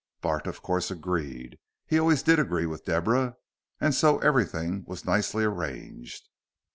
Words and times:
Bart, 0.19 0.47
of 0.47 0.63
course, 0.63 0.89
agreed 0.89 1.59
he 1.85 1.99
always 1.99 2.23
did 2.23 2.39
agree 2.39 2.65
with 2.65 2.85
Deborah 2.85 3.35
and 3.79 3.93
so 3.93 4.17
everything 4.17 4.83
was 4.87 5.05
nicely 5.05 5.43
arranged. 5.43 6.27